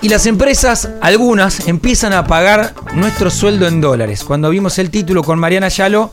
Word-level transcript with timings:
Y 0.00 0.08
las 0.08 0.26
empresas, 0.26 0.90
algunas, 1.00 1.66
empiezan 1.66 2.12
a 2.12 2.24
pagar 2.24 2.72
nuestro 2.94 3.30
sueldo 3.30 3.66
en 3.66 3.80
dólares. 3.80 4.22
Cuando 4.22 4.48
vimos 4.48 4.78
el 4.78 4.90
título 4.90 5.24
con 5.24 5.40
Mariana 5.40 5.68
Yalo, 5.68 6.12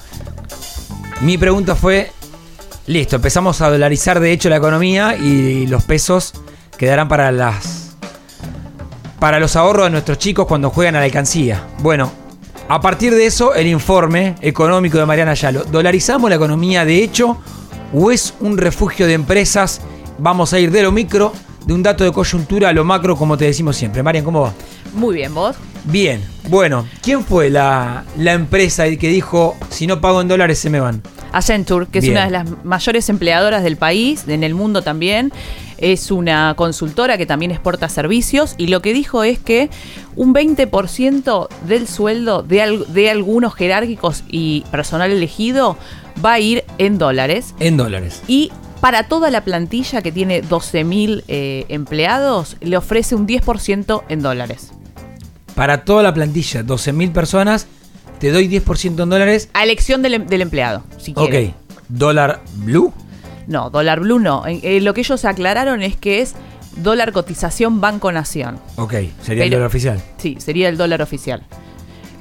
mi 1.21 1.37
pregunta 1.37 1.75
fue, 1.75 2.11
listo, 2.87 3.17
empezamos 3.17 3.61
a 3.61 3.69
dolarizar 3.69 4.19
de 4.19 4.31
hecho 4.31 4.49
la 4.49 4.55
economía 4.55 5.15
y 5.15 5.67
los 5.67 5.83
pesos 5.83 6.33
quedarán 6.77 7.07
para 7.07 7.31
las 7.31 7.95
para 9.19 9.39
los 9.39 9.55
ahorros 9.55 9.85
de 9.85 9.91
nuestros 9.91 10.17
chicos 10.17 10.45
cuando 10.45 10.71
juegan 10.71 10.95
a 10.95 10.99
la 10.99 11.05
alcancía. 11.05 11.63
Bueno, 11.79 12.11
a 12.67 12.81
partir 12.81 13.13
de 13.13 13.27
eso, 13.27 13.53
el 13.53 13.67
informe 13.67 14.35
económico 14.41 14.97
de 14.97 15.05
Mariana 15.05 15.35
Yalo. 15.35 15.63
¿Dolarizamos 15.63 16.29
la 16.29 16.35
economía 16.35 16.85
de 16.85 17.03
hecho 17.03 17.37
o 17.93 18.11
es 18.11 18.33
un 18.39 18.57
refugio 18.57 19.05
de 19.05 19.13
empresas? 19.13 19.81
Vamos 20.17 20.53
a 20.53 20.59
ir 20.59 20.71
de 20.71 20.81
lo 20.81 20.91
micro, 20.91 21.33
de 21.65 21.73
un 21.73 21.83
dato 21.83 22.03
de 22.03 22.11
coyuntura 22.11 22.69
a 22.69 22.73
lo 22.73 22.83
macro, 22.83 23.15
como 23.15 23.37
te 23.37 23.45
decimos 23.45 23.75
siempre. 23.75 24.03
Marian, 24.03 24.23
¿cómo 24.25 24.41
va? 24.41 24.53
Muy 24.93 25.15
bien, 25.15 25.33
¿vos? 25.33 25.55
Bien, 25.85 26.21
bueno, 26.49 26.87
¿quién 27.03 27.23
fue 27.23 27.49
la, 27.49 28.05
la 28.17 28.33
empresa 28.33 28.85
que 28.97 29.07
dijo, 29.09 29.55
si 29.69 29.85
no 29.87 30.01
pago 30.01 30.21
en 30.21 30.27
dólares 30.27 30.57
se 30.59 30.69
me 30.69 30.79
van? 30.79 31.01
Accenture, 31.31 31.85
que 31.91 31.99
es 31.99 32.07
una 32.07 32.25
de 32.25 32.31
las 32.31 32.45
mayores 32.63 33.09
empleadoras 33.09 33.61
del 33.63 33.75
país, 33.77 34.23
en 34.27 34.43
el 34.43 34.55
mundo 34.55 34.81
también. 34.83 35.31
Es 35.77 36.09
una 36.09 36.53
consultora 36.55 37.17
que 37.17 37.25
también 37.25 37.51
exporta 37.51 37.89
servicios 37.89 38.55
y 38.57 38.67
lo 38.67 38.81
que 38.81 38.93
dijo 38.93 39.23
es 39.25 39.37
que 39.39 39.69
un 40.15 40.33
20% 40.33 41.49
del 41.67 41.87
sueldo 41.87 42.41
de, 42.43 42.61
al- 42.61 42.93
de 42.93 43.09
algunos 43.09 43.53
jerárquicos 43.53 44.23
y 44.29 44.61
personal 44.71 45.11
elegido 45.11 45.77
va 46.23 46.33
a 46.33 46.39
ir 46.39 46.63
en 46.77 46.97
dólares. 46.97 47.53
En 47.59 47.75
dólares. 47.75 48.21
Y 48.29 48.51
para 48.85 49.07
toda 49.07 49.31
la 49.31 49.43
plantilla 49.43 50.03
que 50.03 50.11
tiene 50.11 50.43
12.000 50.43 51.23
eh, 51.27 51.65
empleados, 51.69 52.55
le 52.61 52.77
ofrece 52.77 53.15
un 53.15 53.25
10% 53.25 54.03
en 54.09 54.21
dólares. 54.21 54.73
Para 55.55 55.85
toda 55.85 56.03
la 56.03 56.13
plantilla, 56.13 56.61
12.000 56.61 57.11
personas, 57.11 57.65
te 58.19 58.31
doy 58.31 58.47
10% 58.47 59.01
en 59.01 59.09
dólares. 59.09 59.49
A 59.55 59.63
elección 59.63 60.03
del, 60.03 60.13
em- 60.13 60.27
del 60.27 60.43
empleado, 60.43 60.83
si 60.99 61.13
Ok, 61.15 61.29
quiere. 61.31 61.55
dólar 61.89 62.43
blue. 62.57 62.93
No, 63.47 63.71
dólar 63.71 64.01
blue 64.01 64.19
no. 64.19 64.43
Eh, 64.45 64.79
lo 64.81 64.93
que 64.93 65.01
ellos 65.01 65.25
aclararon 65.25 65.81
es 65.81 65.97
que 65.97 66.21
es 66.21 66.35
dólar 66.77 67.11
cotización 67.11 67.81
Banco 67.81 68.11
Nación. 68.11 68.59
Ok, 68.75 68.93
sería 69.23 69.45
el 69.45 69.49
dólar 69.49 69.65
oficial. 69.65 69.99
Sí, 70.19 70.37
sería 70.37 70.69
el 70.69 70.77
dólar 70.77 71.01
oficial. 71.01 71.41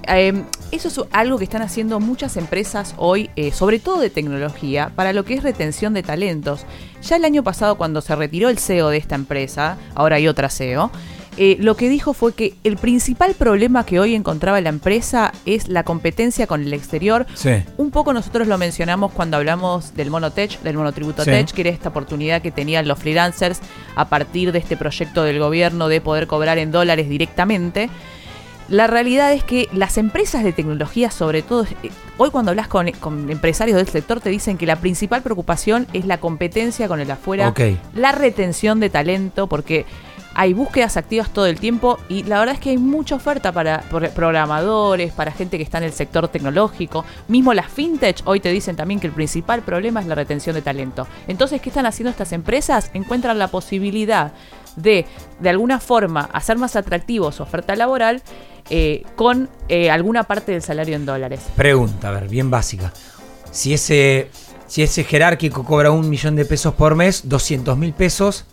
Eh, 0.08 0.44
eso 0.70 0.88
es 0.88 1.00
algo 1.12 1.38
que 1.38 1.44
están 1.44 1.62
haciendo 1.62 2.00
muchas 2.00 2.36
empresas 2.36 2.94
hoy, 2.97 3.30
eh, 3.36 3.52
sobre 3.52 3.78
todo 3.78 4.00
de 4.00 4.11
tecnología, 4.11 4.91
para 4.94 5.12
lo 5.12 5.24
que 5.24 5.34
es 5.34 5.42
retención 5.42 5.94
de 5.94 6.02
talentos. 6.02 6.66
Ya 7.02 7.16
el 7.16 7.24
año 7.24 7.42
pasado, 7.42 7.77
cuando 7.77 8.00
se 8.00 8.16
retiró 8.16 8.48
el 8.48 8.58
CEO 8.58 8.88
de 8.88 8.96
esta 8.96 9.14
empresa, 9.14 9.78
ahora 9.94 10.16
hay 10.16 10.28
otra 10.28 10.48
CEO, 10.48 10.91
eh, 11.36 11.56
lo 11.58 11.77
que 11.77 11.88
dijo 11.88 12.12
fue 12.12 12.33
que 12.33 12.55
el 12.62 12.77
principal 12.77 13.34
problema 13.34 13.84
que 13.84 13.98
hoy 13.98 14.14
encontraba 14.14 14.61
la 14.61 14.69
empresa 14.69 15.33
es 15.46 15.69
la 15.69 15.83
competencia 15.83 16.46
con 16.46 16.62
el 16.62 16.72
exterior. 16.72 17.27
Sí. 17.34 17.50
Un 17.77 17.91
poco 17.91 18.12
nosotros 18.12 18.46
lo 18.46 18.56
mencionamos 18.56 19.12
cuando 19.12 19.36
hablamos 19.36 19.94
del 19.94 20.11
Monotech, 20.11 20.61
del 20.62 20.77
Monotributo 20.77 21.24
Sí. 21.24 21.30
Tech, 21.30 21.50
que 21.50 21.62
era 21.62 21.70
esta 21.70 21.89
oportunidad 21.89 22.41
que 22.41 22.52
tenían 22.52 22.86
los 22.86 22.98
freelancers 22.98 23.61
a 23.96 24.08
partir 24.08 24.52
de 24.52 24.61
este 24.61 24.77
proyecto 24.77 25.24
del 25.24 25.41
gobierno 25.41 25.89
de 25.89 26.00
poder 26.00 26.27
cobrar 26.28 26.58
en 26.58 26.70
dólares 26.70 27.08
directamente. 27.08 27.91
La 28.68 28.86
realidad 28.86 29.32
es 29.32 29.44
que 29.44 29.68
las 29.72 29.98
empresas 29.98 30.42
de 30.42 30.52
tecnología, 30.52 31.10
sobre 31.10 31.42
todo, 31.42 31.64
eh, 31.82 31.90
hoy 32.16 32.30
cuando 32.30 32.50
hablas 32.50 32.68
con, 32.68 32.90
con 32.92 33.30
empresarios 33.30 33.76
del 33.76 33.88
sector, 33.88 34.20
te 34.20 34.30
dicen 34.30 34.56
que 34.56 34.66
la 34.66 34.76
principal 34.76 35.22
preocupación 35.22 35.86
es 35.92 36.06
la 36.06 36.18
competencia 36.18 36.88
con 36.88 37.00
el 37.00 37.10
afuera, 37.10 37.52
la 37.94 38.12
retención 38.12 38.80
de 38.80 38.88
talento, 38.88 39.48
porque 39.48 39.84
hay 40.34 40.52
búsquedas 40.52 40.96
activas 40.96 41.30
todo 41.30 41.46
el 41.46 41.60
tiempo 41.60 41.98
y 42.08 42.24
la 42.24 42.40
verdad 42.40 42.56
es 42.56 42.60
que 42.60 42.70
hay 42.70 42.78
mucha 42.78 43.14
oferta 43.14 43.52
para 43.52 43.82
programadores, 44.14 45.12
para 45.12 45.30
gente 45.30 45.56
que 45.56 45.62
está 45.62 45.78
en 45.78 45.84
el 45.84 45.92
sector 45.92 46.28
tecnológico. 46.28 47.04
Mismo 47.28 47.54
las 47.54 47.68
fintech 47.68 48.20
hoy 48.24 48.40
te 48.40 48.50
dicen 48.50 48.77
también 48.77 48.98
que 48.98 49.06
el 49.06 49.12
principal 49.12 49.62
problema 49.62 50.00
es 50.00 50.06
la 50.06 50.14
retención 50.14 50.55
de 50.55 50.62
talento. 50.62 51.06
Entonces, 51.28 51.60
¿qué 51.60 51.70
están 51.70 51.86
haciendo 51.86 52.10
estas 52.10 52.33
empresas? 52.33 52.90
Encuentran 52.94 53.39
la 53.39 53.48
posibilidad 53.48 54.33
de, 54.77 55.07
de 55.40 55.48
alguna 55.48 55.80
forma, 55.80 56.29
hacer 56.33 56.57
más 56.57 56.77
atractivo 56.77 57.33
su 57.33 57.42
oferta 57.42 57.77
laboral 57.77 58.23
eh, 58.70 59.02
con 59.17 59.48
eh, 59.68 59.90
alguna 59.90 60.24
parte 60.24 60.52
del 60.52 60.62
salario 60.62 60.96
en 60.96 61.05
dólares. 61.07 61.40
Pregunta, 61.57 62.08
a 62.08 62.12
ver, 62.12 62.29
bien 62.29 62.51
básica. 62.51 62.92
Si 63.51 63.74
ese, 63.74 64.30
si 64.67 64.83
ese 64.83 65.05
jerárquico 65.05 65.64
cobra 65.64 65.90
un 65.90 66.08
millón 66.08 66.34
de 66.36 66.45
pesos 66.45 66.74
por 66.74 66.95
mes, 66.95 67.29
200 67.29 67.77
mil 67.77 67.92
pesos, 67.92 68.46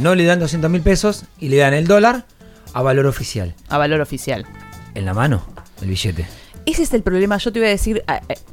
no 0.00 0.14
le 0.14 0.24
dan 0.24 0.38
200 0.38 0.70
mil 0.70 0.82
pesos 0.82 1.24
y 1.38 1.48
le 1.48 1.56
dan 1.56 1.74
el 1.74 1.86
dólar 1.86 2.24
a 2.72 2.82
valor 2.82 3.06
oficial. 3.06 3.54
A 3.68 3.78
valor 3.78 4.00
oficial. 4.00 4.46
En 4.94 5.04
la 5.04 5.14
mano, 5.14 5.44
el 5.82 5.88
billete. 5.88 6.26
Ese 6.68 6.82
es 6.82 6.92
el 6.92 7.02
problema, 7.02 7.38
yo 7.38 7.50
te 7.50 7.60
voy 7.60 7.68
a 7.68 7.70
decir, 7.70 8.04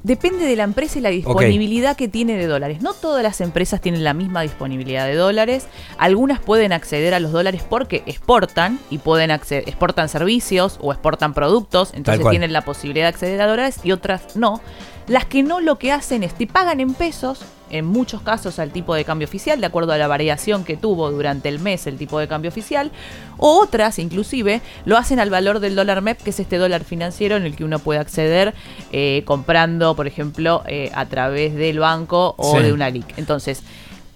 depende 0.03 0.46
de 0.46 0.56
la 0.56 0.64
empresa 0.64 1.00
y 1.00 1.02
la 1.02 1.09
disponibilidad 1.09 1.98
que 1.98 2.08
tiene 2.08 2.38
de 2.38 2.48
dólares. 2.48 2.81
No 2.81 2.94
todas 2.94 3.22
las 3.22 3.42
empresas 3.42 3.81
tienen 3.81 4.06
la 4.06 4.14
misma 4.14 4.42
disponibilidad 4.42 5.06
de 5.06 5.16
dólares. 5.16 5.68
Algunas 5.98 6.40
pueden 6.40 6.72
acceder 6.72 7.14
a 7.14 7.20
los 7.20 7.34
dólares 7.34 7.64
porque 7.70 8.04
exportan 8.06 8.80
y 8.90 9.00
pueden 9.00 9.31
acceder, 9.31 9.66
exportan 9.68 10.08
servicios 10.08 10.80
o 10.81 10.94
exportan 10.94 11.34
productos, 11.34 11.92
entonces 11.94 12.25
tienen 12.30 12.54
la 12.54 12.62
posibilidad 12.62 13.08
de 13.08 13.09
acceder 13.09 13.42
a 13.42 13.48
dólares 13.48 13.81
y 13.84 13.92
otras 13.92 14.38
no. 14.38 14.62
Las 15.08 15.26
que 15.26 15.44
no 15.44 15.60
lo 15.62 15.78
que 15.78 15.92
hacen 15.92 16.24
es 16.24 16.34
te 16.34 16.48
pagan 16.48 16.80
en 16.80 16.96
pesos, 16.96 17.42
en 17.70 17.86
muchos 17.86 18.22
casos 18.22 18.58
al 18.58 18.72
tipo 18.72 18.96
de 18.96 19.06
cambio 19.06 19.28
oficial, 19.28 19.60
de 19.60 19.68
acuerdo 19.68 19.92
a 19.92 19.98
la 19.98 20.08
variación 20.08 20.64
que 20.64 20.78
tuvo 20.78 21.12
durante 21.12 21.48
el 21.48 21.60
mes 21.60 21.86
el 21.86 21.98
tipo 21.98 22.18
de 22.20 22.28
cambio 22.28 22.50
oficial, 22.50 22.92
o 23.38 23.60
otras 23.60 24.00
inclusive 24.00 24.62
lo 24.86 24.98
hacen 24.98 25.20
al 25.20 25.30
valor 25.30 25.60
del 25.60 25.76
dólar 25.76 26.02
MEP, 26.02 26.22
que 26.24 26.32
es 26.32 26.40
este 26.40 26.58
dólar 26.58 26.84
financiero 26.84 27.36
en 27.36 27.44
el 27.44 27.56
que 27.56 27.64
uno 27.64 27.78
puede 27.78 28.00
acceder 28.00 28.56
eh, 28.92 29.22
comprando, 29.26 29.96
por 29.96 30.08
ejemplo, 30.08 30.64
eh, 30.66 30.92
a 30.96 31.06
través 31.06 31.54
del 31.54 31.78
banco 31.80 32.34
o 32.38 32.58
Sí. 32.58 32.64
de 32.64 32.74
una 32.74 32.90
LIC. 32.90 33.18
Entonces, 33.18 33.62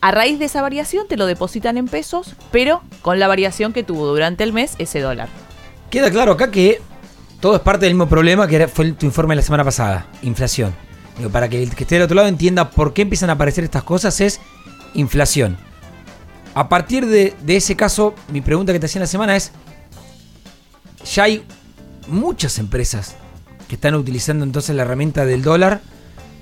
a 0.02 0.10
raíz 0.10 0.40
de 0.40 0.46
esa 0.46 0.64
variación 0.64 1.08
te 1.08 1.18
lo 1.18 1.28
depositan 1.28 1.78
en 1.78 1.88
pesos, 1.88 2.34
pero 2.52 2.82
con 3.04 3.20
la 3.20 3.28
variación 3.28 3.74
que 3.74 3.84
tuvo 3.84 4.08
durante 4.08 4.44
el 4.44 4.54
mes 4.54 4.74
ese 4.80 5.02
dólar. 5.02 5.28
Queda 5.92 6.10
claro 6.10 6.32
acá 6.34 6.50
que 6.52 6.82
todo 7.40 7.56
es 7.56 7.62
parte 7.62 7.86
del 7.86 7.96
mismo 7.96 8.10
problema 8.10 8.48
que 8.48 8.68
fue 8.68 8.92
tu 8.94 9.06
informe 9.06 9.34
de 9.34 9.38
la 9.38 9.42
semana 9.42 9.64
pasada, 9.64 10.08
inflación. 10.22 10.74
Para 11.32 11.50
que 11.50 11.62
el 11.62 11.76
que 11.76 11.84
esté 11.84 11.96
del 11.96 12.04
otro 12.04 12.16
lado 12.16 12.28
entienda 12.28 12.70
por 12.70 12.94
qué 12.94 13.02
empiezan 13.02 13.30
a 13.30 13.34
aparecer 13.34 13.64
estas 13.64 13.84
cosas 13.84 14.20
es 14.22 14.40
inflación. 14.94 15.58
A 16.54 16.70
partir 16.70 17.06
de, 17.06 17.36
de 17.42 17.58
ese 17.58 17.76
caso, 17.76 18.16
mi 18.32 18.42
pregunta 18.42 18.74
que 18.74 18.80
te 18.80 18.86
hacía 18.86 19.00
en 19.00 19.04
la 19.04 19.08
semana 19.08 19.36
es, 19.36 19.52
ya 21.14 21.24
hay 21.24 21.44
muchas 22.08 22.58
empresas 22.58 23.16
que 23.68 23.76
están 23.76 23.96
utilizando 23.96 24.44
entonces 24.44 24.76
la 24.76 24.82
herramienta 24.84 25.26
del 25.26 25.44
dólar 25.44 25.82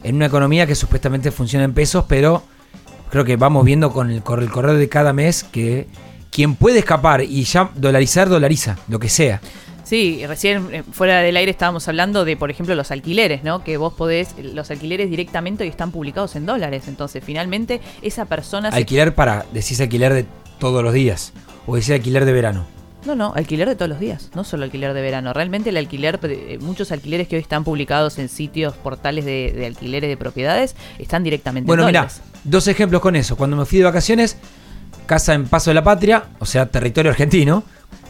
en 0.04 0.16
una 0.16 0.28
economía 0.28 0.66
que 0.66 0.76
supuestamente 0.76 1.32
funciona 1.32 1.66
en 1.66 1.74
pesos, 1.74 2.06
pero 2.08 2.44
creo 3.10 3.26
que 3.26 3.36
vamos 3.36 3.66
viendo 3.66 3.92
con 3.92 4.12
el, 4.12 4.24
con 4.24 4.42
el 4.42 4.50
correr 4.50 4.78
de 4.78 4.90
cada 4.90 5.14
mes 5.14 5.44
que 5.44 5.88
quien 6.32 6.56
puede 6.56 6.80
escapar 6.80 7.22
y 7.22 7.44
ya 7.44 7.72
dolarizar, 7.76 8.30
dolariza, 8.30 8.78
lo 8.88 9.00
que 9.00 9.10
sea. 9.10 9.42
Sí, 9.88 10.22
recién 10.28 10.68
eh, 10.74 10.84
fuera 10.92 11.22
del 11.22 11.38
aire 11.38 11.50
estábamos 11.50 11.88
hablando 11.88 12.26
de, 12.26 12.36
por 12.36 12.52
ejemplo, 12.52 12.76
los 12.76 12.92
alquileres, 12.92 13.46
¿no? 13.46 13.64
Que 13.64 13.78
vos 13.78 13.94
podés, 13.94 14.36
los 14.42 14.70
alquileres 14.70 15.10
directamente 15.10 15.64
hoy 15.64 15.70
están 15.70 15.92
publicados 15.92 16.36
en 16.36 16.46
dólares. 16.46 16.90
Entonces, 16.90 17.24
finalmente, 17.26 17.80
esa 18.02 18.26
persona... 18.26 18.70
se- 18.70 18.76
Alquiler 18.78 19.16
para, 19.16 19.46
decís 19.54 19.80
alquiler 19.80 20.14
de 20.14 20.26
todos 20.60 20.84
los 20.84 20.94
días. 20.94 21.32
O 21.66 21.76
decís 21.76 21.92
alquiler 21.92 22.26
de 22.26 22.34
verano. 22.34 22.66
No, 23.06 23.16
no, 23.16 23.32
alquiler 23.34 23.70
de 23.70 23.76
todos 23.78 23.88
los 23.88 24.02
días, 24.02 24.30
no 24.36 24.44
solo 24.44 24.66
alquiler 24.66 24.94
de 24.94 25.02
verano. 25.02 25.32
Realmente 25.32 25.70
el 25.70 25.78
alquiler, 25.78 26.20
eh, 26.24 26.58
muchos 26.60 26.92
alquileres 26.92 27.30
que 27.30 27.38
hoy 27.38 27.42
están 27.42 27.64
publicados 27.64 28.20
en 28.20 28.28
sitios, 28.28 28.74
portales 28.74 29.24
de, 29.24 29.54
de 29.56 29.68
alquileres 29.68 30.10
de 30.10 30.18
propiedades, 30.18 30.76
están 31.00 31.24
directamente 31.24 31.66
Bueno, 31.66 31.84
en 31.84 31.88
mira, 31.88 32.00
dólares. 32.02 32.22
dos 32.44 32.68
ejemplos 32.68 33.02
con 33.02 33.16
eso. 33.16 33.38
Cuando 33.38 33.56
me 33.56 33.64
fui 33.64 33.78
de 33.78 33.86
vacaciones, 33.86 34.36
casa 35.06 35.34
en 35.34 35.48
Paso 35.48 35.70
de 35.70 35.76
la 35.76 35.84
Patria, 35.86 36.26
o 36.40 36.46
sea, 36.46 36.66
territorio 36.66 37.12
argentino, 37.12 37.64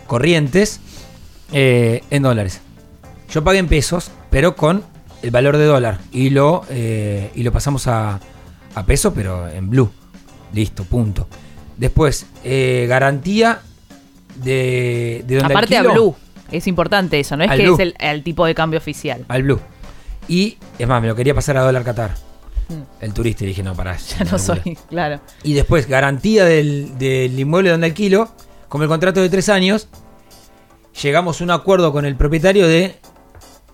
Corrientes, 0.07 0.80
eh, 1.51 2.03
en 2.09 2.23
dólares. 2.23 2.61
Yo 3.29 3.44
pagué 3.44 3.59
en 3.59 3.67
pesos, 3.67 4.11
pero 4.29 4.55
con 4.55 4.83
el 5.21 5.31
valor 5.31 5.57
de 5.57 5.65
dólar. 5.65 5.99
Y 6.11 6.29
lo, 6.29 6.63
eh, 6.69 7.31
y 7.35 7.44
lo 7.44 7.51
pasamos 7.51 7.88
a, 7.88 8.19
a 8.75 8.85
peso, 8.85 9.13
pero 9.13 9.47
en 9.49 9.69
blue. 9.69 9.91
Listo, 10.53 10.83
punto. 10.85 11.27
Después, 11.77 12.25
eh, 12.44 12.85
garantía 12.88 13.59
de, 14.35 15.23
de 15.27 15.35
donde 15.35 15.53
Aparte 15.53 15.77
a. 15.77 15.83
Blue, 15.83 16.15
es 16.51 16.67
importante 16.67 17.19
eso, 17.19 17.35
no 17.38 17.44
es 17.44 17.51
que 17.51 17.63
Blue. 17.63 17.73
es 17.73 17.79
el, 17.79 17.95
el 17.99 18.23
tipo 18.23 18.45
de 18.45 18.55
cambio 18.55 18.77
oficial. 18.79 19.25
Al 19.27 19.44
blue. 19.44 19.59
Y, 20.27 20.57
es 20.79 20.88
más, 20.88 21.01
me 21.01 21.07
lo 21.07 21.15
quería 21.15 21.33
pasar 21.33 21.57
a 21.57 21.61
dólar 21.61 21.83
Qatar. 21.83 22.11
Mm. 22.69 23.03
El 23.03 23.13
turista 23.13 23.44
y 23.44 23.47
dije, 23.47 23.63
no, 23.63 23.75
pará. 23.75 23.97
Ya 24.19 24.25
no 24.25 24.39
soy, 24.39 24.77
claro. 24.89 25.19
Y 25.44 25.53
después, 25.53 25.88
garantía 25.88 26.45
del, 26.45 26.97
del 26.97 27.38
inmueble 27.39 27.69
donde 27.69 27.88
alquilo, 27.88 28.29
con 28.69 28.81
el 28.81 28.88
contrato 28.88 29.21
de 29.21 29.29
tres 29.29 29.49
años, 29.49 29.88
llegamos 31.01 31.41
a 31.41 31.44
un 31.44 31.51
acuerdo 31.51 31.91
con 31.91 32.05
el 32.05 32.15
propietario 32.15 32.67
de 32.67 32.95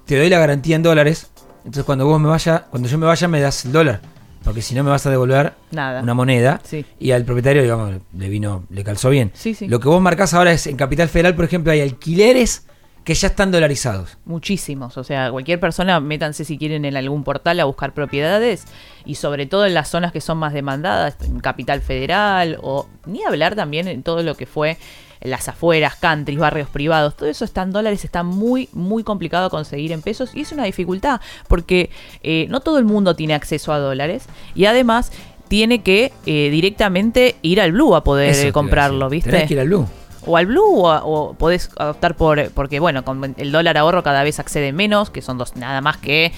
te 0.05 0.17
doy 0.17 0.29
la 0.29 0.39
garantía 0.39 0.75
en 0.75 0.83
dólares. 0.83 1.29
Entonces 1.59 1.83
cuando 1.83 2.05
vos 2.05 2.19
me 2.19 2.27
vaya, 2.27 2.65
cuando 2.69 2.89
yo 2.89 2.97
me 2.97 3.05
vaya 3.05 3.27
me 3.27 3.39
das 3.39 3.65
el 3.65 3.71
dólar. 3.71 4.01
porque 4.43 4.61
si 4.61 4.75
no 4.75 4.83
me 4.83 4.89
vas 4.89 5.05
a 5.05 5.09
devolver 5.09 5.53
Nada. 5.71 6.01
una 6.01 6.13
moneda. 6.13 6.59
Sí. 6.65 6.85
Y 6.99 7.11
al 7.11 7.23
propietario, 7.23 7.61
digamos, 7.61 7.93
le 8.17 8.29
vino, 8.29 8.65
le 8.69 8.83
calzó 8.83 9.09
bien. 9.09 9.31
Sí, 9.33 9.53
sí. 9.53 9.67
Lo 9.69 9.79
que 9.79 9.87
vos 9.87 10.01
marcás 10.01 10.33
ahora 10.33 10.51
es 10.51 10.67
en 10.67 10.75
Capital 10.75 11.07
Federal, 11.07 11.33
por 11.35 11.45
ejemplo, 11.45 11.71
hay 11.71 11.79
alquileres 11.79 12.65
que 13.03 13.13
ya 13.13 13.27
están 13.27 13.51
dolarizados. 13.51 14.17
Muchísimos, 14.25 14.97
o 14.97 15.03
sea, 15.03 15.29
cualquier 15.31 15.59
persona, 15.59 15.99
métanse 15.99 16.45
si 16.45 16.57
quieren 16.57 16.85
en 16.85 16.95
algún 16.95 17.23
portal 17.23 17.59
a 17.59 17.65
buscar 17.65 17.93
propiedades 17.93 18.65
y 19.05 19.15
sobre 19.15 19.45
todo 19.45 19.65
en 19.65 19.73
las 19.73 19.89
zonas 19.89 20.11
que 20.11 20.21
son 20.21 20.37
más 20.37 20.53
demandadas, 20.53 21.17
en 21.21 21.39
Capital 21.39 21.81
Federal 21.81 22.57
o 22.61 22.87
ni 23.05 23.23
hablar 23.23 23.55
también 23.55 23.87
en 23.87 24.03
todo 24.03 24.23
lo 24.23 24.35
que 24.35 24.45
fue 24.45 24.77
en 25.19 25.31
las 25.31 25.47
afueras, 25.47 25.95
countries, 25.95 26.37
barrios 26.37 26.69
privados, 26.69 27.15
todo 27.15 27.29
eso 27.29 27.45
está 27.45 27.61
en 27.61 27.71
dólares, 27.71 28.03
está 28.03 28.23
muy, 28.23 28.67
muy 28.73 29.03
complicado 29.03 29.49
conseguir 29.49 29.91
en 29.93 30.01
pesos 30.01 30.31
y 30.33 30.41
es 30.41 30.51
una 30.51 30.65
dificultad 30.65 31.21
porque 31.47 31.89
eh, 32.23 32.47
no 32.49 32.59
todo 32.59 32.77
el 32.77 32.85
mundo 32.85 33.15
tiene 33.15 33.33
acceso 33.33 33.71
a 33.71 33.79
dólares 33.79 34.25
y 34.53 34.65
además 34.65 35.11
tiene 35.47 35.81
que 35.81 36.11
eh, 36.25 36.49
directamente 36.49 37.35
ir 37.41 37.61
al 37.61 37.73
Blue 37.73 37.95
a 37.95 38.03
poder 38.03 38.31
Eso 38.31 38.47
eh, 38.47 38.51
comprarlo. 38.51 39.09
¿viste? 39.09 39.29
Tenés 39.29 39.47
que 39.47 39.53
ir 39.53 39.59
al 39.59 39.67
Blue. 39.67 39.87
O 40.25 40.37
al 40.37 40.45
blue 40.45 40.81
o, 40.83 40.95
o 41.03 41.33
podés 41.33 41.69
optar 41.77 42.15
por 42.15 42.49
porque 42.51 42.79
bueno 42.79 43.03
con 43.03 43.35
el 43.37 43.51
dólar 43.51 43.77
ahorro 43.77 44.03
cada 44.03 44.23
vez 44.23 44.39
accede 44.39 44.71
menos 44.73 45.09
que 45.09 45.21
son 45.21 45.37
dos, 45.37 45.55
nada 45.55 45.81
más 45.81 45.97
que 45.97 46.31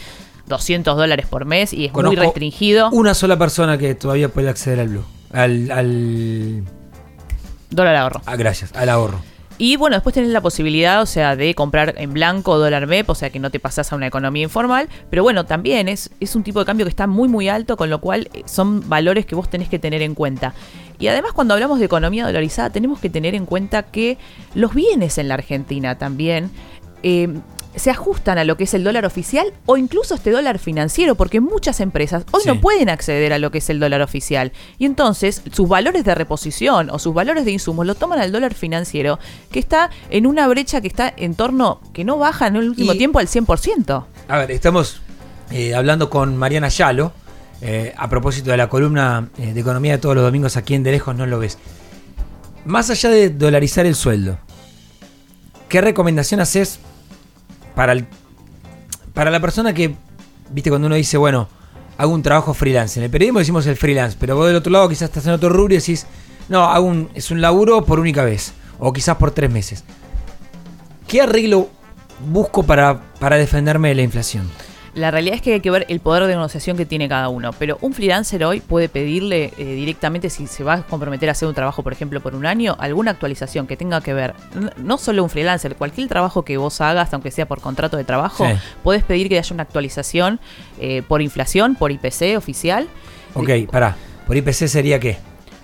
200 0.48 0.96
dólares 0.96 1.26
por 1.28 1.46
mes 1.46 1.74
y 1.74 1.86
es 1.86 1.94
muy 1.94 2.16
restringido 2.16 2.90
Una 2.92 3.14
sola 3.14 3.38
persona 3.38 3.78
que 3.78 3.96
todavía 3.96 4.30
puede 4.30 4.50
acceder 4.50 4.80
al 4.80 4.90
Blue. 4.90 5.06
Al, 5.32 5.72
al 5.72 6.64
dólar 7.72 7.96
ahorro 7.96 8.22
ah, 8.26 8.36
gracias, 8.36 8.72
al 8.74 8.90
ahorro. 8.90 9.20
y 9.58 9.76
bueno 9.76 9.96
después 9.96 10.14
tenés 10.14 10.30
la 10.30 10.40
posibilidad 10.40 11.02
o 11.02 11.06
sea 11.06 11.36
de 11.36 11.54
comprar 11.56 11.96
en 11.98 12.14
blanco 12.14 12.58
dólar 12.58 12.88
MEP 12.88 13.10
o 13.10 13.16
sea 13.16 13.32
que 13.32 13.40
no 13.40 13.50
te 13.50 13.60
pasás 13.60 13.92
a 13.92 13.96
una 13.96 14.08
economía 14.08 14.44
informal 14.44 14.88
pero 15.10 15.24
bueno 15.24 15.46
también 15.46 15.90
es, 15.90 16.12
es 16.20 16.36
un 16.36 16.44
tipo 16.44 16.60
de 16.60 16.66
cambio 16.66 16.86
que 16.86 16.92
está 16.92 17.08
muy 17.08 17.28
muy 17.28 17.50
alto 17.50 17.76
con 17.76 17.90
lo 17.90 18.00
cual 18.00 18.30
eh, 18.34 18.44
son 18.46 18.88
valores 18.88 19.26
que 19.26 19.36
vos 19.36 19.50
tenés 19.50 19.68
que 19.68 19.80
tener 19.80 20.02
en 20.04 20.16
cuenta 20.16 20.54
y 21.00 21.08
además 21.08 21.34
cuando 21.34 21.54
hablamos 21.54 21.80
de 21.80 21.86
economía 21.86 22.26
dolarizada 22.26 22.70
tenemos 22.70 23.00
que 23.00 23.10
tener 23.10 23.36
en 23.36 23.46
cuenta 23.46 23.84
que 23.84 24.18
los 24.54 24.74
bienes 24.74 25.18
en 25.18 25.28
la 25.28 25.34
Argentina 25.36 25.98
también 25.98 26.50
eh, 27.04 27.30
se 27.76 27.92
ajustan 27.92 28.38
a 28.38 28.46
lo 28.46 28.56
que 28.56 28.64
es 28.64 28.74
el 28.74 28.86
dólar 28.86 29.06
oficial 29.06 29.52
o 29.66 29.76
incluso 29.76 30.16
este 30.16 30.32
dólar 30.32 30.60
financiero, 30.60 31.16
porque 31.16 31.42
muchas 31.42 31.82
empresas 31.82 32.24
hoy 32.32 32.44
Sí. 32.44 32.48
no 32.48 32.62
pueden 32.62 32.88
acceder 32.88 33.34
a 33.34 33.38
lo 33.38 33.52
que 33.52 33.58
es 33.58 33.70
el 33.70 33.82
dólar 33.82 34.02
oficial. 34.02 34.54
Y 34.78 34.86
entonces 34.86 35.42
sus 35.52 35.68
valores 35.68 36.06
de 36.06 36.16
reposición 36.16 36.90
o 36.90 37.00
sus 37.00 37.14
valores 37.14 37.44
de 37.44 37.52
insumos 37.52 37.86
lo 37.86 37.94
toman 37.96 38.20
al 38.20 38.32
dólar 38.32 38.54
financiero, 38.54 39.20
que 39.52 39.60
está 39.60 39.90
en 40.10 40.26
una 40.26 40.48
brecha 40.48 40.80
que 40.80 40.88
está 40.88 41.14
en 41.18 41.36
torno, 41.36 41.82
que 41.92 42.06
no 42.06 42.18
baja 42.18 42.48
en 42.48 42.56
el 42.56 42.70
último 42.70 42.94
Y- 42.94 42.98
tiempo 42.98 43.20
al 43.20 43.28
100%. 43.28 44.06
A 44.30 44.38
ver, 44.38 44.52
estamos 44.52 45.02
eh, 45.52 45.76
hablando 45.76 46.10
con 46.10 46.38
Mariana 46.38 46.70
Yalo 46.70 47.12
eh, 47.62 47.94
a 47.98 48.10
propósito 48.10 48.52
de 48.52 48.58
la 48.58 48.68
columna 48.70 49.30
eh, 49.38 49.54
de 49.54 49.60
economía 49.60 49.94
de 49.94 49.98
todos 50.00 50.16
los 50.16 50.24
domingos 50.24 50.58
aquí 50.58 50.74
en 50.76 50.84
De 50.84 50.92
Lejos 50.92 51.16
No 51.16 51.26
Lo 51.26 51.40
Ves. 51.40 51.58
Más 52.66 52.90
allá 52.90 53.10
de 53.10 53.30
dolarizar 53.30 53.86
el 53.86 53.96
sueldo, 53.96 54.38
¿qué 55.70 55.82
recomendación 55.82 56.40
haces 56.40 56.80
para, 57.76 57.94
el- 57.94 58.08
para 59.14 59.32
la 59.32 59.40
persona 59.40 59.74
que, 59.74 59.96
viste, 60.50 60.70
cuando 60.70 60.88
uno 60.88 60.96
dice, 60.96 61.18
bueno, 61.18 61.48
hago 61.98 62.12
un 62.14 62.24
trabajo 62.24 62.54
freelance? 62.54 63.00
En 63.00 63.04
el 63.04 63.10
periodismo 63.12 63.40
decimos 63.40 63.66
el 63.68 63.78
freelance, 63.78 64.18
pero 64.20 64.36
vos 64.36 64.48
del 64.48 64.56
otro 64.56 64.72
lado 64.72 64.90
quizás 64.90 65.10
estás 65.10 65.26
en 65.28 65.34
otro 65.34 65.50
rubro 65.50 65.74
y 65.74 65.78
decís, 65.78 66.06
no, 66.50 66.64
hago 66.66 66.86
un, 66.88 67.10
es 67.14 67.32
un 67.32 67.42
laburo 67.42 67.86
por 67.86 68.00
única 68.00 68.24
vez, 68.24 68.54
o 68.80 68.92
quizás 68.94 69.18
por 69.18 69.32
tres 69.32 69.52
meses. 69.52 69.84
¿Qué 71.08 71.22
arreglo 71.22 71.70
busco 72.32 72.64
para, 72.64 73.02
para 73.20 73.36
defenderme 73.38 73.90
de 73.90 73.96
la 73.96 74.02
inflación? 74.02 74.50
La 74.96 75.12
realidad 75.12 75.36
es 75.36 75.42
que 75.42 75.54
hay 75.56 75.60
que 75.60 75.70
ver 75.70 75.86
el 75.90 76.00
poder 76.00 76.24
de 76.24 76.30
negociación 76.36 76.78
que 76.78 76.86
tiene 76.86 77.10
cada 77.10 77.28
uno. 77.28 77.52
Pero 77.60 77.78
un 77.82 77.94
freelancer 77.94 78.46
hoy 78.46 78.62
puede 78.62 78.88
pedirle 78.88 79.52
eh, 79.58 79.66
directamente, 79.76 80.30
si 80.30 80.48
se 80.48 80.64
va 80.64 80.74
a 80.76 80.82
comprometer 80.84 81.28
a 81.28 81.34
hacer 81.34 81.50
un 81.50 81.54
trabajo, 81.54 81.84
por 81.84 81.92
ejemplo, 81.92 82.22
por 82.22 82.34
un 82.34 82.46
año, 82.46 82.78
alguna 82.80 83.12
actualización 83.12 83.68
que 83.68 83.76
tenga 83.76 84.00
que 84.00 84.14
ver, 84.14 84.34
no 84.78 84.98
solo 84.98 85.22
un 85.24 85.30
freelancer, 85.30 85.76
cualquier 85.76 86.08
trabajo 86.08 86.44
que 86.46 86.56
vos 86.56 86.80
hagas, 86.80 87.14
aunque 87.14 87.30
sea 87.32 87.46
por 87.46 87.60
contrato 87.60 87.98
de 87.98 88.06
trabajo, 88.06 88.46
Sí. 88.48 88.54
puedes 88.84 89.04
pedir 89.04 89.28
que 89.28 89.38
haya 89.38 89.54
una 89.54 89.64
actualización 89.64 90.40
eh, 90.80 91.04
por 91.06 91.22
inflación, 91.22 91.76
por 91.76 91.92
IPC 91.92 92.38
oficial. 92.38 92.88
Ok, 93.34 93.50
Eh, 93.50 93.68
pará. 93.70 93.98
¿Por 94.26 94.38
IPC 94.38 94.68
sería 94.68 95.00
qué? 95.00 95.18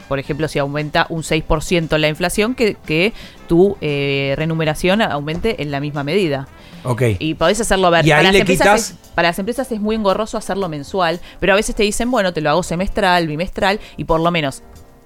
por 0.10 0.20
ejemplo, 0.20 0.50
si 0.50 0.60
aumenta 0.60 1.06
un 1.08 1.24
6% 1.24 1.98
la 1.98 2.10
inflación, 2.10 2.54
que, 2.54 2.76
que 2.86 3.14
tu 3.48 3.78
eh, 3.80 4.34
remuneración 4.38 5.02
aumente 5.02 5.62
en 5.64 5.72
la 5.72 5.80
misma 5.80 6.04
medida. 6.04 6.50
Ok. 6.84 7.02
Y 7.20 7.34
podés 7.36 7.60
hacerlo, 7.62 7.92
ver, 7.92 8.06
Y 8.06 8.12
ahí 8.12 8.18
para, 8.20 8.24
las 8.24 8.34
le 8.34 8.40
empresas 8.40 8.68
quitas- 8.68 8.90
es, 8.92 9.10
para 9.16 9.30
las 9.30 9.40
empresas 9.40 9.72
es 9.72 9.80
muy 9.82 9.96
engorroso 9.96 10.38
hacerlo 10.38 10.68
mensual, 10.70 11.20
pero 11.40 11.54
a 11.54 11.56
veces 11.56 11.76
te 11.76 11.84
dicen, 11.84 12.10
bueno, 12.12 12.34
te 12.34 12.42
lo 12.42 12.50
hago 12.50 12.64
semestral, 12.64 13.28
bimestral, 13.28 13.80
y 13.98 14.04
por 14.06 14.20
lo 14.20 14.32
menos 14.32 14.64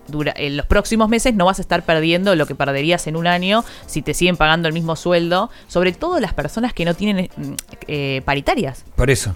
dura, 0.07 0.33
en 0.37 0.55
los 0.55 0.67
próximos 0.67 1.09
meses 1.09 1.33
no 1.33 1.45
vas 1.45 1.57
a 1.57 1.61
estar 1.63 1.83
perdiendo 1.83 2.35
lo 2.35 2.45
que 2.45 2.53
perderías 2.53 3.07
en 3.07 3.15
un 3.15 3.25
año 3.25 3.65
si 3.87 4.03
te 4.03 4.13
siguen 4.13 4.37
pagando 4.37 4.67
el 4.67 4.73
mismo 4.75 4.95
sueldo, 4.95 5.49
sobre 5.67 5.93
todo 5.93 6.19
las 6.19 6.33
personas 6.33 6.73
que 6.73 6.85
no 6.85 6.93
tienen 6.93 7.29
eh, 7.87 8.21
paritarias. 8.23 8.85
Por 8.95 9.09
eso. 9.09 9.35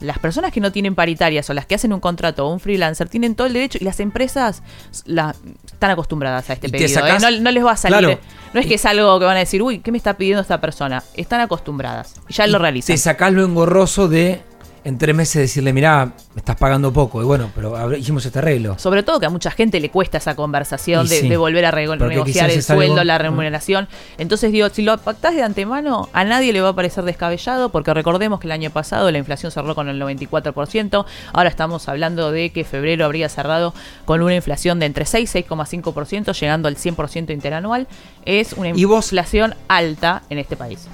Las 0.00 0.18
personas 0.18 0.52
que 0.52 0.60
no 0.60 0.70
tienen 0.70 0.94
paritarias 0.94 1.50
o 1.50 1.54
las 1.54 1.66
que 1.66 1.74
hacen 1.74 1.92
un 1.92 1.98
contrato 2.00 2.46
o 2.46 2.52
un 2.52 2.60
freelancer 2.60 3.08
tienen 3.08 3.34
todo 3.34 3.46
el 3.48 3.52
derecho 3.52 3.78
y 3.80 3.84
las 3.84 3.98
empresas 4.00 4.62
la- 5.06 5.34
están 5.66 5.90
acostumbradas 5.90 6.48
a 6.50 6.52
este 6.52 6.68
pedido. 6.68 6.86
¿eh? 6.88 6.92
sacás- 7.18 7.22
No, 7.22 7.30
no 7.40 7.50
les 7.50 7.64
va 7.64 7.72
a 7.72 7.76
salir. 7.76 7.98
Claro. 7.98 8.18
No 8.54 8.60
es 8.60 8.66
que 8.66 8.74
es 8.74 8.84
algo 8.86 9.18
que 9.18 9.24
van 9.26 9.36
a 9.36 9.40
decir, 9.40 9.60
uy, 9.62 9.80
¿qué 9.80 9.90
me 9.92 9.98
está 9.98 10.14
pidiendo 10.16 10.40
esta 10.40 10.60
persona? 10.60 11.02
Están 11.14 11.40
acostumbradas 11.40 12.14
y 12.28 12.32
ya 12.32 12.46
lo 12.46 12.58
realizan. 12.58 12.94
Te 12.94 12.98
sacás 12.98 13.32
lo 13.32 13.44
engorroso 13.44 14.08
de 14.08 14.40
en 14.88 14.96
tres 14.96 15.14
meses 15.14 15.42
decirle, 15.42 15.72
mirá, 15.74 16.06
me 16.34 16.38
estás 16.38 16.56
pagando 16.56 16.92
poco. 16.92 17.20
Y 17.20 17.24
bueno, 17.26 17.50
pero 17.54 17.94
hicimos 17.94 18.24
este 18.24 18.38
arreglo. 18.38 18.78
Sobre 18.78 19.02
todo 19.02 19.20
que 19.20 19.26
a 19.26 19.30
mucha 19.30 19.50
gente 19.50 19.80
le 19.80 19.90
cuesta 19.90 20.16
esa 20.16 20.34
conversación 20.34 21.06
de, 21.06 21.20
sí. 21.20 21.28
de 21.28 21.36
volver 21.36 21.66
a 21.66 21.70
re- 21.70 21.86
Porque 21.86 22.06
negociar 22.06 22.48
quizás 22.50 22.70
el 22.70 22.76
algo- 22.76 22.82
sueldo, 22.86 23.04
la 23.04 23.18
remuneración. 23.18 23.86
Entonces 24.16 24.50
digo, 24.50 24.68
si 24.70 24.82
lo 24.82 24.96
pactás 24.96 25.34
de 25.34 25.42
antemano, 25.42 26.08
a 26.14 26.24
nadie 26.24 26.52
le 26.54 26.62
va 26.62 26.70
a 26.70 26.74
parecer 26.74 27.04
descabellado, 27.04 27.68
porque 27.68 27.92
recordemos 27.92 28.40
que 28.40 28.46
el 28.46 28.52
año 28.52 28.70
pasado 28.70 29.10
la 29.10 29.18
inflación 29.18 29.52
cerró 29.52 29.74
con 29.74 29.88
el 29.90 30.00
94%, 30.00 31.04
ahora 31.34 31.48
estamos 31.50 31.86
hablando 31.88 32.32
de 32.32 32.50
que 32.50 32.64
febrero 32.64 33.04
habría 33.04 33.28
cerrado 33.28 33.74
con 34.06 34.22
una 34.22 34.34
inflación 34.36 34.78
de 34.80 34.86
entre 34.86 35.04
6 35.04 35.34
y 35.34 35.38
6,5%, 35.42 36.32
llegando 36.40 36.66
al 36.66 36.76
100% 36.76 37.30
interanual. 37.32 37.86
Es 38.24 38.54
una 38.54 38.70
¿Y 38.70 38.84
vos? 38.86 39.06
inflación 39.06 39.54
alta 39.68 40.22
en 40.30 40.38
este 40.38 40.56
país. 40.56 40.86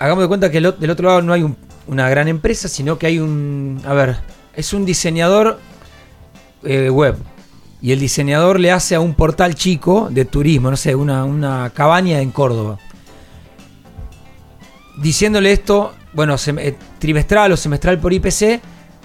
Hagamos 0.00 0.24
de 0.24 0.28
cuenta 0.28 0.50
que 0.50 0.60
del 0.60 0.90
otro 0.90 1.08
lado 1.08 1.22
no 1.22 1.32
hay 1.32 1.42
un- 1.42 1.56
una 1.88 2.08
gran 2.08 2.28
empresa, 2.28 2.68
sino 2.68 2.98
que 2.98 3.06
hay 3.06 3.18
un. 3.18 3.82
A 3.84 3.94
ver, 3.94 4.16
es 4.54 4.72
un 4.72 4.84
diseñador 4.84 5.58
eh, 6.62 6.90
web. 6.90 7.16
Y 7.80 7.92
el 7.92 8.00
diseñador 8.00 8.58
le 8.58 8.72
hace 8.72 8.94
a 8.94 9.00
un 9.00 9.14
portal 9.14 9.54
chico 9.54 10.08
de 10.10 10.24
turismo, 10.24 10.70
no 10.70 10.76
sé, 10.76 10.94
una, 10.94 11.24
una 11.24 11.70
cabaña 11.70 12.20
en 12.20 12.30
Córdoba. 12.32 12.78
Diciéndole 15.00 15.52
esto, 15.52 15.94
bueno, 16.12 16.34
eh, 16.58 16.76
trimestral 16.98 17.52
o 17.52 17.56
semestral 17.56 18.00
por 18.00 18.12
IPC, 18.12 18.60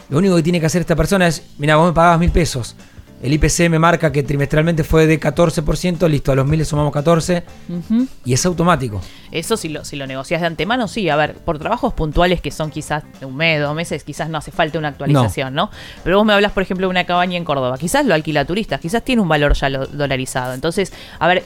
lo 0.10 0.18
único 0.18 0.36
que 0.36 0.44
tiene 0.44 0.60
que 0.60 0.66
hacer 0.66 0.82
esta 0.82 0.96
persona 0.96 1.28
es, 1.28 1.44
mira, 1.60 1.76
vos 1.76 1.88
me 1.88 1.94
pagabas 1.94 2.20
mil 2.20 2.32
pesos. 2.32 2.76
El 3.24 3.32
IPC 3.34 3.70
me 3.70 3.80
marca 3.80 4.12
que 4.12 4.22
trimestralmente 4.22 4.84
fue 4.84 5.08
de 5.08 5.18
14%, 5.20 6.10
listo, 6.10 6.32
a 6.34 6.36
los 6.36 6.46
mil 6.46 6.60
le 6.60 6.66
sumamos 6.66 6.92
14 6.92 7.44
Ujú. 7.70 8.06
y 8.26 8.34
es 8.34 8.46
automático. 8.46 9.02
Eso 9.32 9.56
si 9.56 9.70
lo, 9.70 9.86
si 9.86 9.96
lo 9.96 10.06
negocias 10.06 10.42
de 10.42 10.48
antemano, 10.48 10.88
sí. 10.90 11.08
A 11.10 11.16
ver, 11.16 11.36
por 11.36 11.58
trabajos 11.58 11.94
puntuales 11.94 12.42
que 12.42 12.52
son 12.52 12.70
quizás 12.70 13.04
de 13.22 13.26
un 13.26 13.36
mes, 13.38 13.62
dos 13.62 13.74
meses, 13.76 14.04
quizás 14.04 14.30
no 14.30 14.38
hace 14.38 14.52
falta 14.52 14.78
una 14.78 14.90
actualización, 14.90 15.54
¿no? 15.56 15.72
Pero 16.04 16.18
vos 16.18 16.26
me 16.26 16.34
hablas, 16.34 16.52
por 16.52 16.64
ejemplo, 16.64 16.86
de 16.88 16.92
una 16.92 17.06
cabaña 17.06 17.38
en 17.38 17.46
Córdoba. 17.46 17.78
Quizás 17.78 18.06
lo 18.06 18.14
alquila 18.14 18.44
turistas, 18.46 18.82
quizás 18.82 19.04
tiene 19.04 19.22
un 19.22 19.30
valor 19.30 19.54
ya 19.54 19.70
lo- 19.70 19.88
dolarizado. 19.88 20.54
Entonces, 20.54 20.92
a 21.18 21.26
ver, 21.28 21.44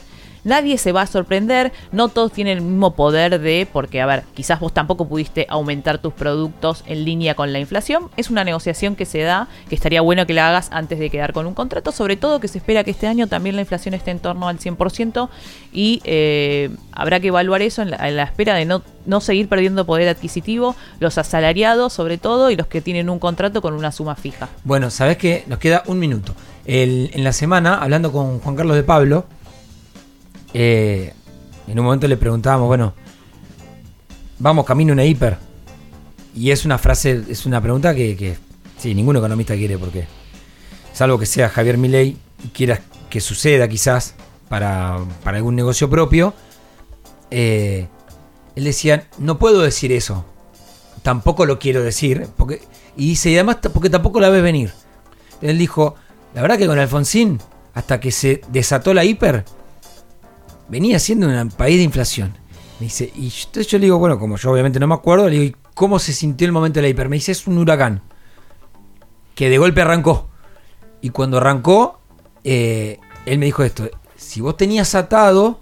nadie 0.48 0.78
se 0.78 0.92
va 0.92 1.02
a 1.02 1.08
sorprender. 1.08 1.72
No 1.92 2.08
todos 2.08 2.32
tienen 2.32 2.58
el 2.58 2.64
mismo 2.64 2.96
poder 2.96 3.40
de, 3.40 3.68
porque, 3.72 4.02
a 4.02 4.06
ver, 4.06 4.24
quizás 4.34 4.60
vos 4.60 4.74
tampoco 4.74 5.08
pudiste 5.08 5.46
aumentar 5.50 6.00
tus 6.00 6.14
productos 6.14 6.84
en 6.88 7.06
línea 7.06 7.36
con 7.36 7.54
la 7.54 7.60
inflación. 7.60 8.10
Es 8.18 8.30
una 8.30 8.44
negociación 8.44 8.96
que 8.96 9.06
se 9.06 9.22
da, 9.22 9.48
que 9.70 9.76
estaría 9.76 10.02
bueno 10.02 10.26
que 10.26 10.34
la 10.34 10.50
hagas 10.50 10.70
antes 10.72 10.98
de 10.98 11.10
quedar 11.10 11.34
con 11.34 11.46
un 11.46 11.54
contrato. 11.54 11.92
Sobre 11.92 12.16
todo 12.16 12.40
que 12.40 12.48
se 12.48 12.58
espera 12.58 12.84
que 12.84 12.92
este 12.92 13.08
año 13.08 13.28
también 13.28 13.56
la 13.56 13.62
inflación 13.62 13.94
esté 13.94 14.12
en 14.12 14.20
torno 14.20 14.48
al 14.48 14.58
100% 14.58 15.30
y 15.74 16.02
eh, 16.06 16.70
habrá 16.92 17.20
que 17.20 17.28
evaluar 17.28 17.62
eso 17.62 17.82
en 17.82 17.92
la, 17.92 18.08
en 18.08 18.16
la 18.16 18.24
espera 18.24 18.56
de 18.56 18.66
no, 18.66 18.82
no 19.06 19.22
seguir 19.22 19.50
perdiendo 19.50 19.86
poder 19.86 20.08
adquisitivo, 20.08 20.76
los 21.00 21.18
asalariados 21.18 21.94
sobre 21.94 22.18
todo 22.18 22.50
y 22.52 22.56
los 22.56 22.68
que 22.68 22.82
tienen 22.82 23.10
un 23.10 23.20
contrato 23.20 23.62
con 23.62 23.74
una 23.74 23.92
suma 23.92 24.16
fija. 24.16 24.50
Bueno, 24.64 24.90
¿sabés 24.90 25.18
qué? 25.18 25.44
Nos 25.48 25.60
queda 25.60 25.84
un 25.88 26.00
minuto. 26.00 26.34
En 26.70 27.24
la 27.24 27.32
semana, 27.32 27.76
hablando 27.76 28.12
con 28.12 28.40
Juan 28.40 28.58
Carlos 28.58 28.76
de 28.76 28.84
Pablo, 28.84 29.26
eh, 30.54 31.14
en 31.68 31.80
un 31.80 31.86
momento 31.86 32.08
le 32.08 32.18
preguntábamos, 32.18 32.68
bueno, 32.68 32.94
vamos 34.40 34.66
camino 34.66 34.94
una 34.94 35.06
hiper. 35.06 35.38
Y 36.36 36.52
es 36.52 36.66
una 36.66 36.78
frase, 36.78 37.24
es 37.30 37.46
una 37.46 37.62
pregunta 37.62 37.96
que, 37.96 38.38
sí, 38.78 38.94
ningún 38.94 39.18
economista 39.18 39.56
quiere, 39.56 39.78
porque 39.78 40.08
salvo 40.94 41.18
que 41.18 41.26
sea 41.26 41.50
Javier 41.50 41.78
Milei 41.78 42.18
y 42.44 42.48
quiera 42.50 42.80
que 43.10 43.22
suceda 43.22 43.68
quizás 43.68 44.14
para, 44.48 45.00
para 45.24 45.38
algún 45.38 45.56
negocio 45.56 45.90
propio, 45.90 46.34
eh, 47.32 47.88
él 48.56 48.64
decía, 48.64 49.08
no 49.18 49.40
puedo 49.40 49.62
decir 49.62 49.92
eso, 49.92 50.26
tampoco 51.02 51.46
lo 51.46 51.60
quiero 51.60 51.84
decir, 51.84 52.28
porque, 52.38 52.62
y 52.96 53.10
dice, 53.10 53.30
y 53.30 53.36
además 53.36 53.58
porque 53.74 53.90
tampoco 53.90 54.20
la 54.20 54.30
ves 54.30 54.44
venir. 54.44 54.72
Él 55.42 55.58
dijo, 55.58 55.96
la 56.34 56.42
verdad 56.42 56.58
que 56.58 56.68
con 56.68 56.80
Alfonsín, 56.80 57.40
hasta 57.74 58.00
que 58.00 58.12
se 58.12 58.42
desató 58.50 58.94
la 58.94 59.06
hiper, 59.06 59.46
venía 60.70 61.00
siendo 61.00 61.28
un 61.28 61.50
país 61.50 61.78
de 61.78 61.84
inflación. 61.84 62.34
Me 62.80 62.86
dice, 62.86 63.12
y 63.16 63.26
entonces 63.26 63.68
yo 63.68 63.78
le 63.80 63.86
digo, 63.86 63.98
bueno, 63.98 64.20
como 64.20 64.38
yo 64.38 64.52
obviamente 64.52 64.80
no 64.80 64.88
me 64.88 64.94
acuerdo, 64.94 65.30
le 65.30 65.40
digo, 65.40 65.44
¿y 65.46 65.56
cómo 65.74 66.00
se 66.00 66.14
sintió 66.14 66.46
el 66.46 66.52
momento 66.52 66.78
de 66.78 66.84
la 66.84 66.90
hiper? 66.90 67.10
Me 67.10 67.16
dice, 67.16 67.32
es 67.32 67.48
un 67.48 67.58
huracán. 67.58 68.02
Que 69.34 69.50
de 69.50 69.58
golpe 69.58 69.82
arrancó. 69.82 70.28
Y 71.02 71.10
cuando 71.10 71.38
arrancó, 71.38 72.00
eh, 72.44 73.00
él 73.26 73.40
me 73.40 73.46
dijo 73.46 73.64
esto, 73.64 73.90
si 74.16 74.42
vos 74.42 74.58
tenías 74.58 74.94
atado, 74.96 75.60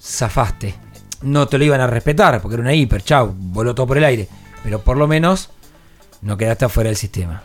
zafaste. 0.00 0.74
No 1.22 1.46
te 1.46 1.58
lo 1.58 1.64
iban 1.64 1.80
a 1.80 1.86
respetar, 1.86 2.40
porque 2.40 2.54
era 2.54 2.62
una 2.62 2.74
hiper, 2.74 3.02
chau, 3.02 3.34
voló 3.36 3.74
todo 3.74 3.86
por 3.86 3.98
el 3.98 4.04
aire. 4.04 4.28
Pero 4.62 4.80
por 4.80 4.96
lo 4.96 5.06
menos 5.06 5.50
no 6.20 6.36
quedaste 6.36 6.64
afuera 6.64 6.88
del 6.88 6.96
sistema 6.96 7.42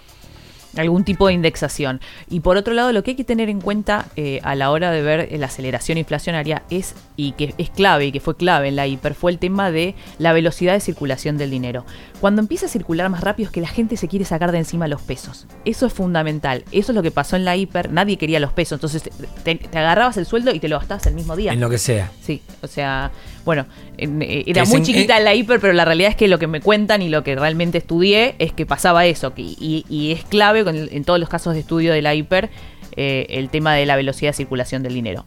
algún 0.77 1.03
tipo 1.03 1.27
de 1.27 1.34
indexación. 1.34 2.01
Y 2.29 2.41
por 2.41 2.57
otro 2.57 2.74
lado, 2.74 2.91
lo 2.91 3.03
que 3.03 3.12
hay 3.12 3.17
que 3.17 3.24
tener 3.24 3.50
en 3.50 3.62
cuenta 3.62 4.07
eh, 4.15 4.39
a 4.43 4.55
la 4.55 4.72
hora 4.72 4.91
de 4.91 5.01
ver 5.01 5.29
la 5.39 5.48
aceleración 5.48 5.98
inflacionaria 5.98 6.63
es, 6.69 6.96
y 7.15 7.34
que 7.34 7.53
es 7.57 7.69
clave 7.69 8.07
y 8.07 8.12
que 8.12 8.19
fue 8.19 8.36
clave 8.36 8.67
en 8.67 8.75
la 8.75 8.88
hiper, 8.88 9.13
fue 9.13 9.31
el 9.31 9.39
tema 9.39 9.72
de 9.72 9.96
la 10.19 10.34
velocidad 10.34 10.74
de 10.74 10.79
circulación 10.79 11.38
del 11.38 11.51
dinero. 11.51 11.86
Cuando 12.19 12.41
empieza 12.41 12.65
a 12.65 12.69
circular 12.69 13.10
más 13.10 13.22
rápido 13.22 13.48
es 13.48 13.53
que 13.53 13.62
la 13.62 13.67
gente 13.67 13.98
se 13.98 14.07
quiere 14.07 14.25
sacar 14.25 14.51
de 14.51 14.57
encima 14.57 14.88
los 14.88 15.01
pesos. 15.01 15.46
Eso 15.65 15.86
es 15.86 15.93
fundamental. 15.93 16.63
Eso 16.72 16.91
es 16.91 16.96
lo 16.96 17.03
que 17.03 17.12
pasó 17.12 17.36
en 17.36 17.46
la 17.46 17.55
hiper. 17.55 17.91
Nadie 17.91 18.17
quería 18.17 18.39
los 18.39 18.53
pesos. 18.53 18.77
Entonces 18.77 19.03
te, 19.43 19.60
agarrabas 19.74 20.17
el 20.17 20.25
sueldo 20.25 20.53
y 20.53 20.60
te 20.60 20.67
lo 20.67 20.79
gastabas 20.79 21.05
el 21.07 21.13
mismo 21.13 21.36
día. 21.36 21.53
En 21.53 21.60
lo 21.60 21.69
que 21.69 21.77
sea. 21.77 22.12
Sí, 22.22 22.41
o 22.62 22.67
sea, 22.67 23.12
bueno, 23.46 23.65
eh, 23.98 24.43
era 24.48 24.65
muy 24.65 24.81
chiquita 24.81 25.17
en 25.17 25.25
la 25.25 25.34
hiper, 25.36 25.60
pero 25.60 25.74
la 25.74 25.86
realidad 25.86 26.10
es 26.12 26.15
que 26.15 26.27
lo 26.27 26.39
que 26.39 26.48
me 26.48 26.62
cuentan 26.62 27.01
y 27.01 27.10
lo 27.10 27.24
que 27.24 27.36
realmente 27.36 27.77
estudié 27.77 28.36
es 28.39 28.51
que 28.51 28.65
pasaba 28.65 29.05
eso. 29.05 29.34
y, 29.36 29.86
y 29.88 30.12
es 30.12 30.24
clave 30.25 30.63
en, 30.69 31.03
todos 31.03 31.19
los 31.19 31.29
casos 31.29 31.53
de 31.53 31.62
estudio 31.62 31.93
de 31.93 32.01
la 32.01 32.13
hiper 32.13 32.50
eh, 32.95 33.27
el 33.29 33.50
tema 33.50 33.75
de 33.75 33.86
la 33.86 33.95
velocidad 33.95 34.31
de 34.31 34.38
circulación 34.38 34.83
del 34.83 34.93
dinero. 34.93 35.25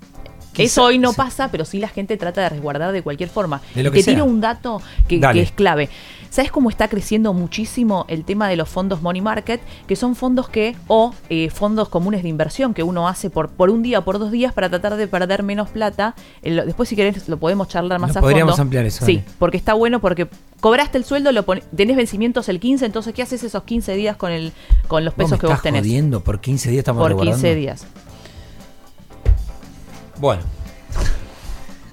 Eso 0.57 0.85
hoy 0.85 0.99
no 0.99 1.13
pasa, 1.13 1.51
pero 1.51 1.65
sí 1.65 1.79
la 1.79 1.89
gente 1.89 2.17
trata 2.17 2.43
de 2.43 2.49
resguardar 2.49 2.93
de 2.93 3.03
cualquier 3.03 3.29
forma. 3.29 3.61
te 3.75 4.03
tiro 4.03 4.25
un 4.25 4.41
dato 4.41 4.81
que, 5.09 5.21
es 5.35 5.53
clave. 5.53 5.89
¿Sabes 6.31 6.53
cómo 6.53 6.71
está 6.71 6.87
creciendo 6.87 7.35
muchísimo 7.35 8.05
el 8.07 8.25
tema 8.25 8.49
de 8.49 8.55
los 8.55 8.69
fondos 8.69 9.03
money 9.03 9.21
market? 9.21 9.61
Que 9.89 9.97
son 9.97 10.15
fondos 10.15 10.49
que, 10.49 10.77
o 10.87 11.13
eh, 11.29 11.51
fondos 11.51 11.89
comunes 11.89 12.23
de 12.23 12.29
inversión 12.29 12.73
que 12.73 12.85
uno 12.85 13.09
hace 13.09 13.31
por, 13.31 13.49
por 13.49 13.69
un 13.69 13.83
día, 13.83 14.03
por 14.03 14.21
dos 14.21 14.31
días 14.31 14.53
para 14.53 14.69
tratar 14.69 14.97
de 14.97 15.09
perder 15.09 15.43
menos 15.43 15.71
plata. 15.71 16.15
después, 16.43 16.89
si 16.89 16.95
querés, 16.95 17.29
lo 17.29 17.37
podemos 17.39 17.67
charlar 17.67 17.99
más 17.99 18.17
a 18.17 18.21
podríamos 18.21 18.61
ampliar 18.61 18.85
eso. 18.87 19.05
Sí, 19.05 19.23
porque 19.41 19.57
está 19.57 19.75
bueno 19.75 20.01
porque 20.01 20.29
cobraste 20.61 20.99
el 20.99 21.05
sueldo, 21.05 21.33
lo 21.33 21.45
tenés 21.75 21.97
vencimientos 21.97 22.49
el 22.49 22.61
15, 22.61 22.87
entonces 22.87 23.13
¿qué 23.13 23.23
haces 23.23 23.43
esos 23.43 23.65
15 23.65 23.95
días 23.95 24.17
con 24.17 24.31
el 24.31 24.53
con 24.87 25.05
los 25.05 25.15
pesos 25.15 25.39
que 25.39 25.47
vos 25.47 25.61
tenés? 25.63 25.81
Jodiendo? 25.81 26.21
Por 26.21 26.41
15 26.41 26.71
días 26.71 26.79
estamos 26.81 27.03
Por 27.03 27.21
15 27.21 27.55
días. 27.57 27.87
Bueno. 30.21 30.43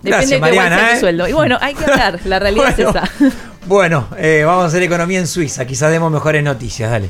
Depende 0.02 0.36
de 0.36 0.40
Mariana, 0.40 0.92
¿eh? 0.92 1.00
sueldo. 1.00 1.28
Y 1.28 1.34
bueno, 1.34 1.58
hay 1.62 1.74
que 1.74 1.86
hablar, 1.86 2.20
la 2.26 2.40
realidad 2.40 2.70
es 2.78 2.80
esa. 2.90 3.04
Bueno, 3.66 4.08
eh, 4.18 4.44
vamos 4.46 4.66
a 4.66 4.68
hacer 4.68 4.84
economía 4.84 5.20
en 5.20 5.28
Suiza, 5.28 5.66
quizás 5.66 5.92
demos 5.92 6.12
mejores 6.12 6.44
noticias, 6.44 6.92
dale. 6.92 7.10